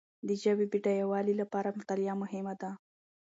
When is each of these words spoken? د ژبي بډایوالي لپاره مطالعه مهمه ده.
د 0.27 0.29
ژبي 0.43 0.65
بډایوالي 0.71 1.33
لپاره 1.41 1.75
مطالعه 1.79 2.15
مهمه 2.21 2.53
ده. 2.61 2.71